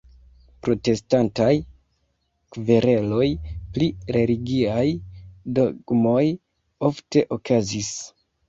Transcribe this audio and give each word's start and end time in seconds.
Protestantaj 0.67 1.49
kvereloj 2.55 3.27
pri 3.75 3.91
religiaj 4.17 4.87
dogmoj 5.61 6.27
ofte 6.91 7.27
okazis. 7.39 7.97